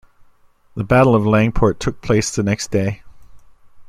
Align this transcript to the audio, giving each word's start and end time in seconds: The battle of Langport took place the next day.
The 0.73 0.83
battle 0.83 1.13
of 1.13 1.25
Langport 1.25 1.77
took 1.77 2.01
place 2.01 2.35
the 2.35 2.41
next 2.41 2.71
day. 2.71 3.03